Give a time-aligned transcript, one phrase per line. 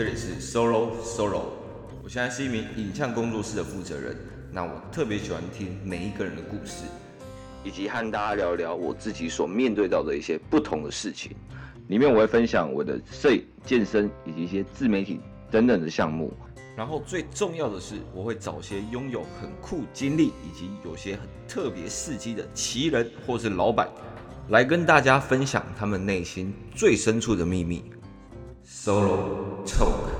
[0.00, 1.42] 这里是 Solo Solo，
[2.02, 4.16] 我现在是一名影像工作室的负责人。
[4.50, 6.84] 那我特别喜欢听每一个人的故事，
[7.62, 11.32] 以及和大家聊聊我自己所面对到的一些不同的事情。
[11.88, 16.32] 里面我会分享我的摄影、健身以及一些自媒体等等的项目。
[16.74, 23.86] 然后最重要的是，我会找些拥有很酷经历以及有些很特别事迹的奇人或是老板，
[24.48, 27.84] 来跟大家分享他们内心最深处的秘密。
[28.72, 30.10] Solo Talk。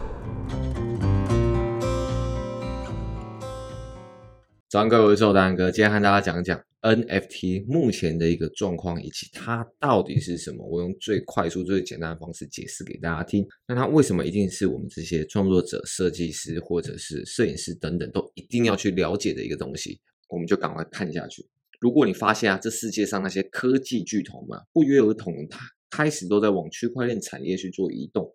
[4.68, 10.66] 早安各位，我是周丹哥，今天和大家讲讲 NFT 目前的一个状况以及它到底是什么。
[10.66, 13.46] 我用最快速、最简单的方式解释给大家听。
[13.68, 20.00] 那它为什么一定是我们这些创作者、设计师或者是摄影师等等都一定要去了解的一个东西？
[20.28, 21.48] 我们就赶快看下去。
[21.78, 28.32] 如果你发现啊，这世界上那些科技巨头嘛，不约而同，它开始都在往区块链产业去做移动。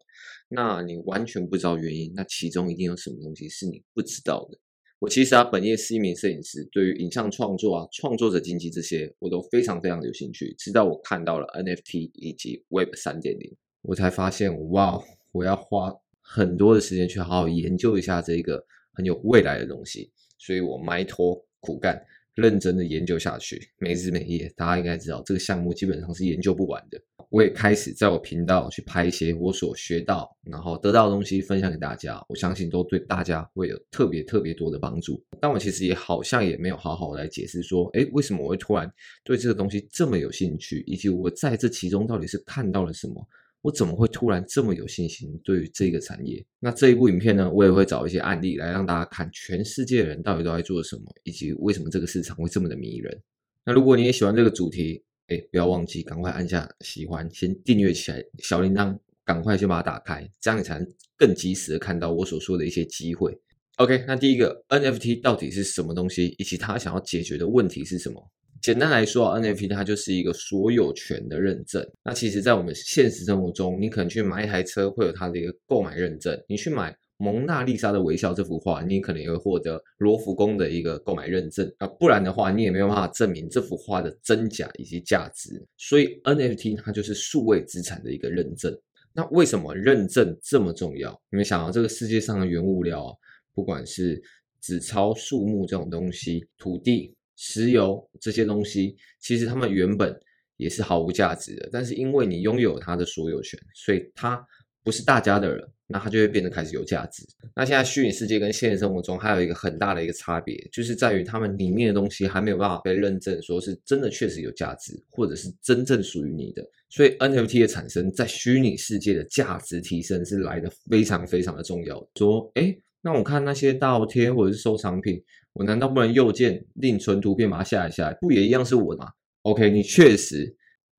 [0.49, 4.57] 那你完全不知道原因，那其中一定有什么东西是你不知道的。
[4.99, 10.53] 我其实啊，本业是一名摄影师，对于影像创作啊、创作者经济这些，我都非常非常有兴趣。
[10.57, 15.01] 直到我看到了 NFT 以及 Web 三点零，我才发现，哇，
[15.31, 18.63] 我要花很多的时间去好好研究一下这个
[18.93, 20.11] 很有未来的东西。
[20.37, 22.05] 所以我埋头苦干。
[22.35, 24.51] 认真的研究下去，没日没夜。
[24.57, 27.01] 大家应该知道，这个项目基本上是研究不完的。
[27.29, 32.23] 我也开始在我频道去拍一些我所学到，然后得到的东西分享给大家。
[32.29, 35.23] 我相信都对大家会有特别特别多的帮助。
[35.39, 38.91] 但我其实也好像也没有好好来解释说，诶，为什么我会突然
[39.23, 43.15] 对这个东西这么有兴趣，以及我在这其中到底是看到了什么。
[43.61, 46.45] 我怎么会突然这么有信心对于这个产业？
[46.59, 53.19] 那这一部影片呢，我也会找一些案例来让大家看全世界的人到底都在做什么，以及为什么这个市场会这么的迷人。
[53.65, 63.35] 那如果你也喜欢这个主题，哎，不要忘记赶快按下喜欢，先订阅起来，小铃铛赶快先把它打开，这样你才能更及时的看到我所说的一些机会。
[63.77, 68.31] OK，那第一个 NFT 到底是什么东西，以及它想要解决的问题是什么？
[68.61, 71.85] 简单来说，NFT 它就是一个所有权的认证。
[72.03, 81.71] 那其实，在我们现实生活中，你可能去买一台车，会有它的一个购买认证；你去买蒙娜丽莎的微笑这幅画，你可能也会获得罗浮宫的一个购买认证。
[81.77, 85.65] 啊，不然的话，你也没有办法证明这幅画的真假以及价值。
[85.77, 88.77] 所以，NFT 它就是数位资产的一个认证。
[89.13, 91.11] 那为什么认证这么重要？
[91.29, 93.17] 你们想到这个世界上的原物料，
[93.53, 94.21] 不管是
[94.59, 97.15] 纸钞、树木这种东西，土地。
[97.37, 100.17] 石油这些东西，其实它们原本
[100.55, 104.41] 也是毫无价值的，但是因为你拥有它的所有权，所以它
[104.85, 107.25] 不是大家的人，那它就会变得开始有价值。
[107.55, 116.63] 那现在虚拟世界跟现实生活中还有一个很大的一个差别，就是在于他们里面的东西还没有办法被认证，说是真的确实有价值，或者是真正属于你的。
[116.87, 122.07] 所以 NFT 的产生在虚拟世界的价值提升是来的非常非常的重要。
[122.15, 125.21] 说，诶，那我看那些倒贴或者是收藏品。
[125.53, 128.17] 我难道不能右键另存图片把它下来下来？
[128.19, 129.09] 不也一样是我的吗
[129.43, 130.53] ？OK，你确实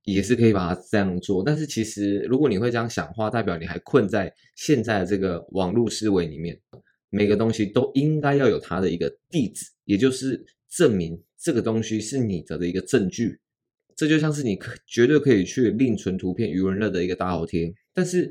[0.07, 6.59] 也是可以把它这样做，但是其实如果你会这样想的话，代表你还困在现在的这个网络思维里面。
[7.11, 13.39] 每个东西都应该要有它的一个地址，也就是证明这个东西是你的的一个证据。
[13.95, 18.31] 这就像是你可绝对可以去另存图片余文乐的一个大头贴，但是。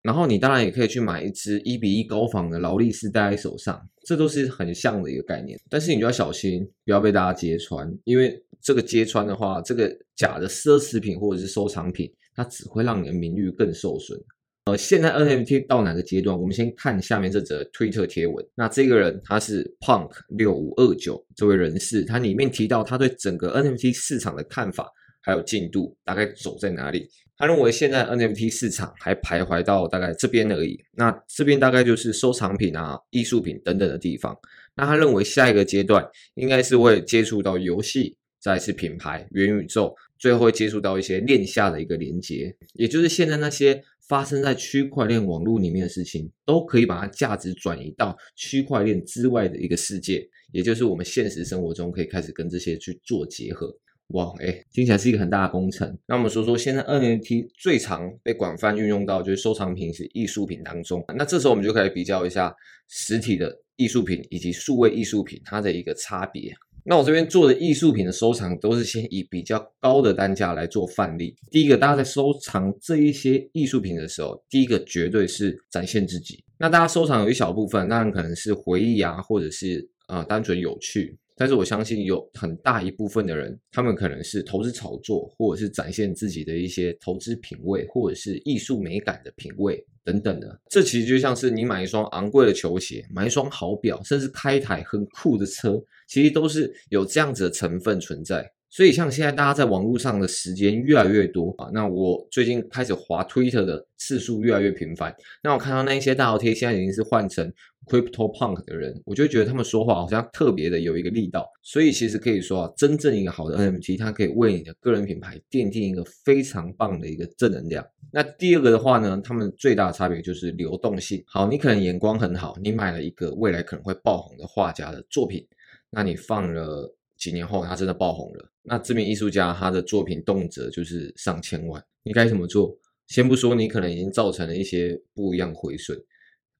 [0.00, 5.58] 然后你当然也可以去买一支一比一高仿的劳力士戴在手上，这都是很像的一个概念。
[5.68, 14.18] 但是你就要小心，不要被大家揭穿，因为这个揭穿的话，这个假的奢侈品或者是收藏品，它只会让你的名誉更受损。
[14.66, 16.38] 呃，现在 NFT 到哪个阶段？
[16.38, 18.44] 我们先看下面这则推特贴文。
[18.54, 24.90] 那这个人他是 Punk 六五二九这位人士，他里面提到他对整个 NFT 市场的看法。
[25.20, 27.06] 还有进度大概走在哪里？
[27.36, 30.78] 他认为现在 NFT 市场还徘徊到大概这边而已。
[30.92, 34.34] 那这边大概就是收藏品啊、艺术品等等的地方。
[34.74, 38.16] 那他认为下一个阶段应该是会接触到游戏，
[38.48, 53.70] 再是品牌、元宇宙，最后会接触到一些链下的一个连接，也就是现在那些发生在区块链网络里面的事情，都可以把它价值转移到区块链之外的一个世界，也就是我们现实生活中可以开始跟这些去做结合。
[54.08, 55.98] 哇，哎，听起来是一个很大的工程。
[56.06, 61.04] 那我们说说，现在 NFT 最常被广泛运用到就是收藏品是艺术品当中。
[61.14, 62.50] 那这时候我们就可以比较一下
[62.88, 66.50] 实体的艺术品以及数位艺术品它的一个差别。
[66.88, 71.36] 那我这边做的艺术品的收藏都是先以比较高的单价来做范例。
[71.50, 76.42] 第一个，大家在收藏这一些艺术品的时候，第一个绝对是展现自己。
[76.56, 81.18] 那大家收藏有一小部分，当然可能是回忆啊，或者是、呃、单纯有趣。
[81.38, 90.60] 但是我相信有很大一部分的人，他们可能是投资炒作，或者是展现自己的一些投资品味，或者是艺术美感的品味等等的。
[90.68, 98.50] 这其实就像是你买一双昂贵的球鞋，买一双好表，甚至开一台很酷的车，其实都是有这样子的成分存在。
[98.70, 105.14] 所以，像现在大家在网络上的时间越来越多啊，那我最近开始滑 Twitter 的次数越来越频繁。
[105.42, 107.50] 那我看到那一些大头贴现在已经是换成
[107.86, 111.50] Crypto Punk 的人，我就觉得他们说话好像特别的有一个力道。
[111.62, 117.84] 所以，其实可以说啊，真正一个好的 NFT，它可以为你的个人品牌奠定一个非常棒的一个正能量。
[118.12, 121.24] 那第二个的话呢，他们最大的差别就是流动性。
[121.26, 125.46] 好，你可能眼光很好，你买了一个未来可能会爆红的画家的作品，
[125.90, 126.94] 那你放了。
[127.18, 128.50] 几年后，他真的爆红了。
[128.62, 131.84] 那这名艺术家，他的作品动辄就是上千万。
[132.04, 132.74] 你该怎么做？
[133.08, 135.98] 先不说你可能已经造成了一些不一样毁损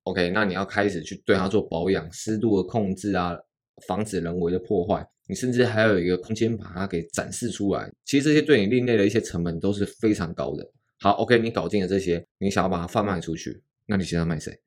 [0.03, 0.31] ，OK？
[0.31, 3.39] 那你要开始去对它做保养、湿度的控制啊，
[3.87, 5.07] 防止人为的破坏。
[5.29, 7.93] 你甚至还有一个空间把它给展示出来。
[8.05, 10.69] 其实这些对你另类的一些成本都是非常高的。
[10.99, 11.39] 好，OK？
[11.39, 14.59] 你搞定了这些，你想要把它贩卖出去，那你现在卖谁？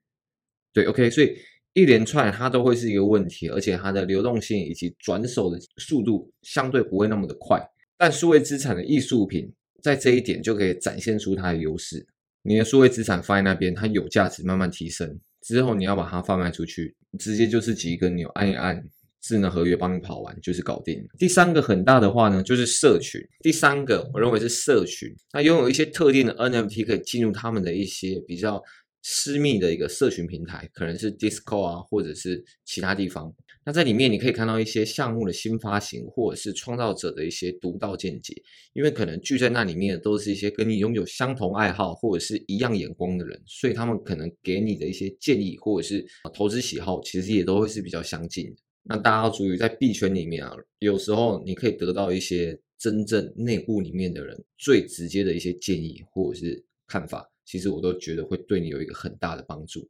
[0.71, 1.09] 对，OK？
[1.09, 1.35] 所以。
[1.73, 7.61] 一连串它都会是一个问题，而且它的流动性以及转手的速度相对不会那么的快。
[7.97, 9.49] 但数位资产的艺术品
[9.81, 12.05] 在这一点就可以展现出它的优势。
[12.43, 18.83] 你的数位资产放在那边，它有价值慢慢提升之后，你要把它贩卖出去，直接就是几个钮按一按，
[19.21, 21.07] 智能合约帮你跑完就是搞定。
[21.17, 23.21] 第三个很大的话呢，就是社群。
[23.39, 28.61] 第三个我认为是社群，它拥有一些特定的 NFT 可以进入他们的一些比较。
[29.01, 33.33] 私密的一个社群平台，可能是 d i s c o 啊，或者是其他地方。
[33.63, 38.33] 那在里面你可以看到一些项目的新发行，或者是创造者的一些独到见解。
[38.73, 48.55] 因为可能聚在那里面的都是一些跟你拥有相同爱好或者是一样眼光的人，所以他们可能给你的一些建议或者是投资喜好，其实也都会是比较相近的。
[48.83, 57.30] 那大家要注意，在币圈里面啊，有时候你可以得到一些真正内部里面的人最直接的一些建议或者是看法。
[57.51, 59.85] 其实我都觉得会对你有一个很大的帮助，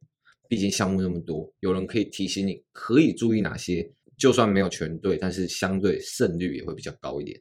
[0.49, 3.87] 毕竟项目那么多，有人可以提醒你可以注意哪些，
[4.17, 7.39] 就算没有全对，但是相对胜率也会比较高一点。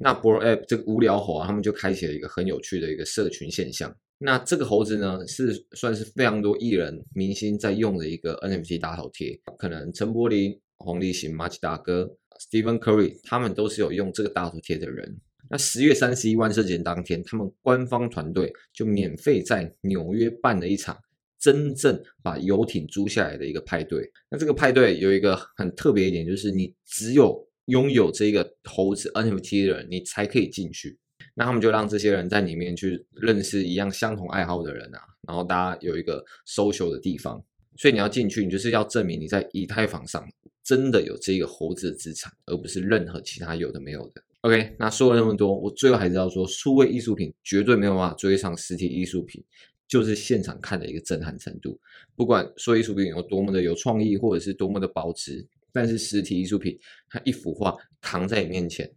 [0.00, 3.96] 那 Board App 这个无聊猴啊，他们就开启了一个很有趣的一个社群现象。
[4.18, 12.12] 那这个猴子呢，是算是非常多艺人明星在用的一个 NFT 大头贴，可能陈柏霖、黄立行、马吉大哥、
[12.50, 15.16] Stephen Curry，他们都是有用这个大头贴的人。
[15.52, 20.96] 那十月三十一万圣节当天，他们官方团队就免费在纽约办了一场
[21.38, 24.10] 真正把游艇租下来的一个派对。
[24.30, 30.98] 那这个派对有一个很特别一点，就是你只有拥有这个猴子 NFT 的人，你才可以进去。
[31.34, 37.44] 那他们就让这些人在里面去认识一样相同爱好的人啊，然后大家有一个 social 的地方。
[37.76, 40.26] 所以你要进去，你就是要证明你在以太坊上
[40.64, 44.22] 真的有这个猴子的资产，而不是任何其他有的没有的。
[44.42, 49.40] OK，那说了那么多，我最后还是要说，数位艺术品绝对没有办法追上实体艺术品，
[49.86, 51.78] 就是现场看的一个震撼程度。
[52.16, 56.76] 不管数位艺术品有多么的有创意，或者是多么的保值，但是实体艺术品，
[57.08, 58.90] 它一幅画扛在你面前，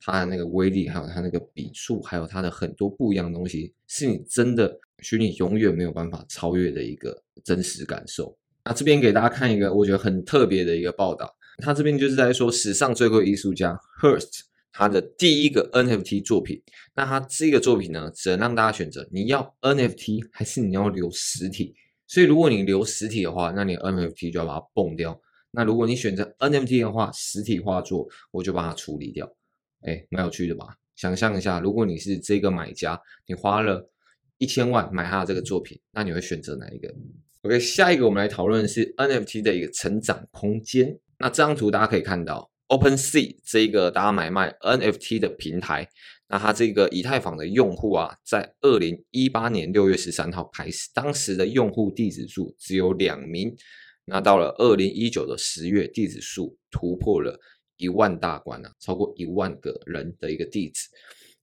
[0.00, 8.38] 它的那个威力，还有它那个笔触，还有它的很多不一样的东西，是你真的虚拟永远没有办法超越的一个真实感受。
[8.64, 14.42] 那这边给大家看一个我觉得很特别的一个报道，他这边就是在说史上最贵艺术家 Hearst。
[14.76, 16.60] 他的第一个 NFT 作品，
[16.96, 21.76] 那他这个作品呢，只能让大家选择你要 NFT 还是你要留实体。
[22.08, 25.18] 所以如果你留实体的话，那你 NFT 就要把它蹦掉。
[25.52, 29.32] 那如果你选择 NFT 的话，实体画作我就把它处理掉。
[29.82, 30.66] 哎，蛮有趣的吧？
[30.96, 33.88] 想象一下，如果你是这个买家，你花了
[34.38, 36.92] 一千万买他的这个作品，那你会选择哪一个
[37.42, 40.98] ？OK，下一个我们来讨论的是 NFT 的一个成长空间。
[41.20, 42.50] 那这张图大家可以看到。
[42.68, 45.86] OpenSea 这个大家买卖 NFT 的平台，
[46.28, 53.54] 那它这个以太坊的用户啊，在二零一八年六月十三号开始，当时的用户地址数只有两名，
[54.06, 57.38] 那到了二零一九的十月，地址数突破了
[57.76, 60.88] 一万大关啊，超过一万个人的一个地址。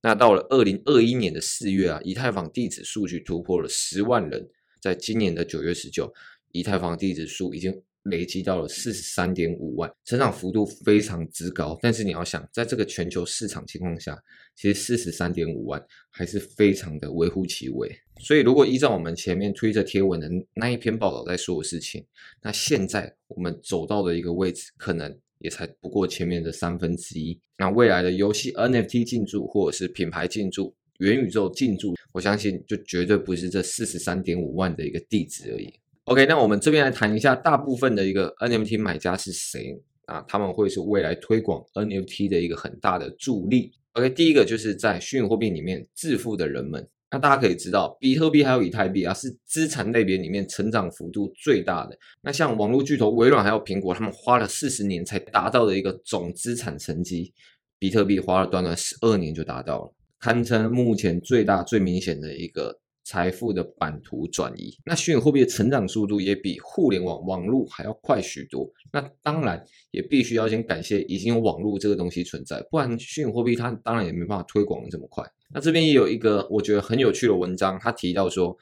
[0.01, 4.49] 那到了二零二一年的四月啊，以太坊地址数据突破了十万人，
[4.81, 6.11] 在今年的九月十九，
[6.51, 7.83] 以太坊地址数已经。
[8.03, 11.77] 累积到了四十三点五万，成长幅度非常之高。
[11.81, 14.17] 但是你要想，在这个全球市场情况下，
[14.55, 17.89] 其实四十三点五万还是非常的微乎其微。
[18.19, 22.05] 所以，如果依照我们前面推着贴文的那一篇报道在说的事情，
[22.41, 27.39] 那现在我们走到的一个位置，可能也才不过前面的三分之一。
[27.57, 35.73] 那未来的游戏 NFT 进驻，或者是品牌进驻、元宇宙进驻，我相信就绝对不是这四十三点五万的一个地址而已。
[36.11, 43.71] OK，那我们这边来谈一下大部分的一个 NFT 买家是谁啊，他们会是未来推广 NFT 的一个很大的助力。
[43.93, 46.85] OK，第一个就是在虚拟货币里面致富的人们。
[47.09, 51.97] 那大家可以知道，比特币还有以太币啊，是资产类别里面成长幅度最大的。
[52.21, 57.31] 那像网络巨头微软还有苹果，他们花了四十年才达到的一个总资产成绩，
[57.79, 62.80] 比特币花了短短十二年就达到了，堪称目前最大最明显的一个。
[63.11, 68.65] 财富的版图转移，那虚拟货币的成长速度也比互联网网络还要快许多。
[68.93, 75.29] 那当然也必须要先感谢已经有网络这个东西存在，不然虚拟货币它当然也没办法推广的这么快。
[75.53, 78.55] 那这边也有一个我觉得很有趣的文章，他提到说，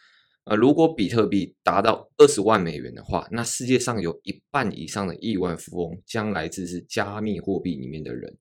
[0.45, 8.35] 呃，如果比特币达到二十万美元的话，那世界上有一半以上的亿万富翁将来自是加密货币里面的人。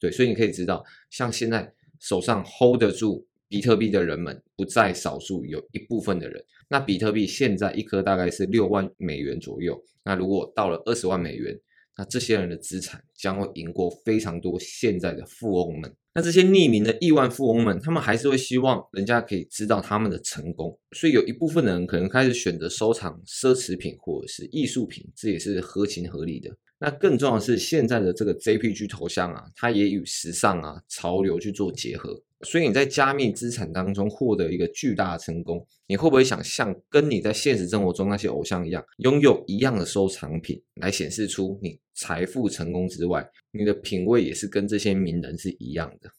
[0.00, 3.24] 对，所以你可以知道，像现在手上 hold 得住。
[3.52, 6.42] 比特币的人们不在少数，有一部分的人。
[6.70, 9.78] 那比特币现在一颗大概是六万美元左右。
[10.02, 11.54] 那如果到了二十万美元，
[11.98, 15.94] 那这些人的资产将会赢过非常多现在的富翁们。
[16.14, 20.78] 那这些匿名的亿万富翁们，他们还是会希望人家可以知道他们的成功。
[20.92, 26.50] 所以有一部分的人可能开始选择收藏奢侈品或者是艺术品，这也是合情合理的。
[26.78, 32.18] 那更重要的是，现在的这个 JPG 头像啊，它也与时尚啊、潮流去做结合。
[32.44, 46.10] 所以你在加密资产当中获得一个巨大的成功，你会不会想像跟你在现实生活中那些偶像一样，拥有一样的收藏品，来显示出你财富成功之外，你的品味也是跟这些名人是一样的？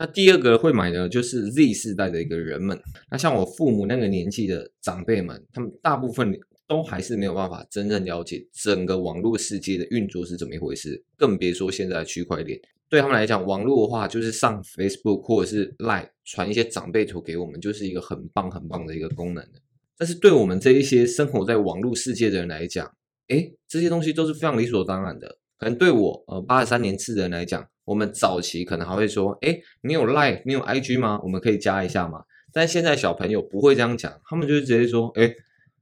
[0.00, 2.80] 那第二个会买的就是 Z 世代的一个人们，
[3.10, 6.32] 那像我父母那个年纪的长辈们，他们大部分
[6.66, 12.58] 都还是没有办法真正了解整个网络世界的运作是怎么一回事，更别说现在的区块链。
[12.88, 19.46] 对他们来讲，网络的话就是上 Facebook 或者是 Line 传一些长辈图给我们，就是一个很棒很棒的一个功能。
[19.96, 22.90] 但是对我们这一些生活在网络世界的人来讲，
[23.28, 25.38] 诶，这些东西都是非常理所当然的。
[25.58, 31.20] 可能对我呃八十三年次的人来讲，我们早期可能还会说，诶，你有 Line 你有 IG 吗？
[31.22, 32.24] 我们可以加一下吗？
[32.52, 35.34] 但现在小朋友不会这样讲，他们就是直接说，诶，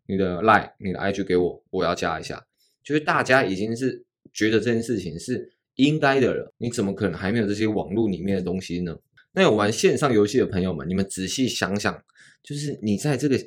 [0.08, 2.44] 你的 Line 你的 IG 给我，我要加一下。
[2.82, 5.52] 就是大家已经是觉得这件事情是。
[5.76, 8.96] 应该的了，你怎么可能还没有这些网络里面的东西呢？
[9.32, 12.02] 那有玩线上游戏的朋友们，你们仔细想想，
[12.42, 13.38] 就是你在这个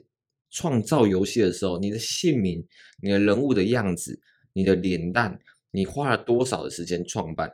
[0.51, 2.63] 创造游戏的时候，你的姓名、
[3.01, 4.19] 你的人物的样子、
[4.53, 5.39] 你的脸蛋，
[5.71, 7.51] 你花了多少的时间创办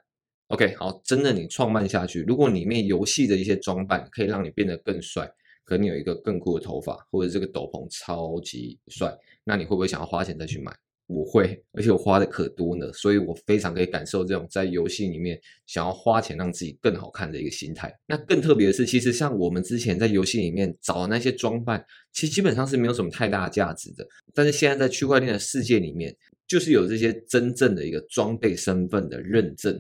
[0.47, 5.25] ？OK，好，真的你创办下去，如果里面游戏的一些装扮可以让你变得更帅，
[5.63, 10.75] 可能你有一个更酷的头发，或者这个斗篷超级帅，那你会不会想要花钱再去买？
[11.07, 17.93] 我会，而且我花的可多呢，所以我非常可以感受这种在游戏里面想要花钱让自己更好看的一个心态。
[18.07, 24.07] 那更特别的是，其实像我们之前在游戏里面找的那些装扮，其实基本上是没有什么太大的价值的。
[24.33, 26.15] 但是现在在区块链的世界里面，
[26.47, 29.79] 就是有这些真正的一个装备身份的认证，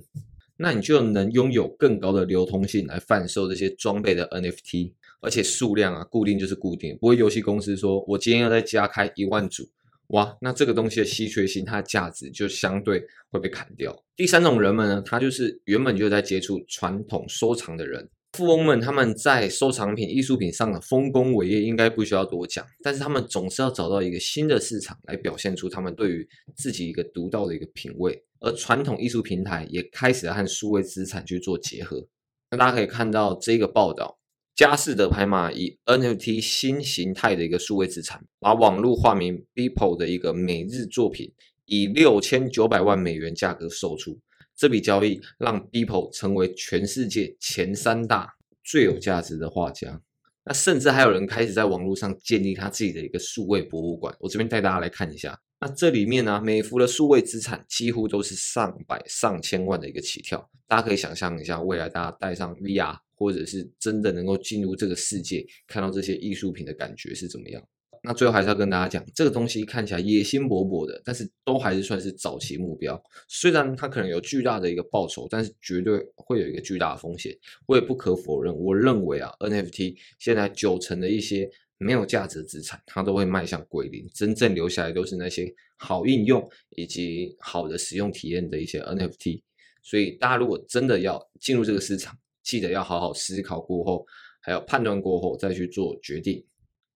[0.57, 9.67] 那你就能拥有更高的流通性来贩售这些装备的 NFT，而且数量啊固定就是固定，不会游戏公司说我今天要再加开一万组。
[10.09, 13.95] 哇，那这个东西的稀缺性，它的价值就相对会被砍掉。
[14.15, 28.23] 第三种人们呢，他就是原本就在接触传统收藏的人，富翁们，他们在收藏品、艺术品上的丰功伟业应该不需要多讲，但是他们总是要找到一个新的市场来表现出他们对于自己一个独到的一个品味。
[28.41, 32.05] 而传统艺术平台也开始和数位资产去做结合。
[32.51, 34.19] 那大家可以看到这个报道。
[34.55, 41.33] 佳士得拍卖以 NFT 新形态的一个数位资产，把网络化名 Beeple 的一个每日作品
[41.65, 44.17] 以六千九百万美元价格售出。
[44.55, 50.01] 这笔交易让 Beeple 成为全世界前三大最有价值的画家。
[50.45, 54.15] 那甚至还有人开始在网络上建立他自己的一个数位博物馆。
[54.19, 55.37] 我这边带大家来看一下。
[55.59, 60.49] 那这里面呢、啊，每幅的数位资产几乎都是上百上千万的一个起跳。
[60.65, 62.95] 大家可以想象一下，未来大家戴上 VR。
[63.15, 67.67] 或者是真的能够进入这个世界，看到这些艺术品的感觉是怎么样？
[68.03, 73.01] 那最后还是要跟大家讲，这个东西看起来野心勃勃的，但是都还是算是早期目标。
[73.27, 77.35] 虽然它可能有巨大的一个报酬，但是绝对会有一个巨大的风险。
[77.65, 89.41] 我也不可否认，我认为啊，NFT 现在九成的一些没有价值资产，它都会迈向归零，真正留下来都是那些好应用以及好的使用体验的一些 NFT。
[89.81, 92.15] 所以大家如果真的要进入这个市场，
[92.45, 94.05] 记得要好好思考过后，
[94.41, 96.41] 还有判断过后再去做决定。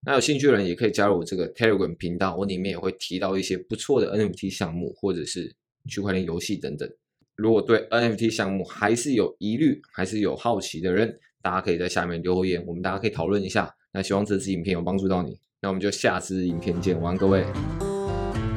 [0.05, 5.53] 那有兴趣的人也可以加入我这个 Telegram 频道，我里面也会提到一些不错的 NFT 项目，或者是
[5.89, 6.89] 区块链游戏等等。
[7.35, 13.73] 如果对 NFT 项目还是有疑虑，还是有好奇的人，大家可以在下面留言，我们大家可以讨论一下。
[13.91, 17.43] 那希望这支影片有帮助到你，那我们就下支影片见，晚安各位。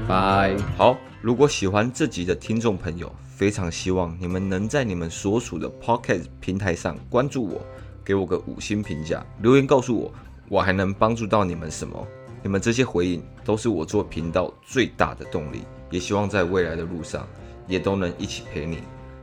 [0.07, 0.57] 拜。
[0.77, 7.65] 好，如果喜欢这集的听众朋友，非常希望你们能在你们所属的 Podcast 平台上关注我，
[8.05, 10.13] 给我个五星评价，留言告诉我，
[10.49, 12.05] 我还能帮助到你们什么？
[12.43, 15.63] 你们这些回应都是我做频道最大的动力，
[15.93, 17.25] 也希望在未来的路上
[17.69, 18.79] 也都能一起陪你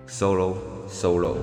[0.07, 0.55] Solo
[0.87, 1.35] Solo。